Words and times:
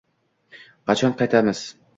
Qachon 0.93 1.15
qaytamiz? 1.23 1.65